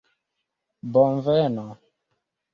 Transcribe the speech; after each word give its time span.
bonveno 0.93 1.67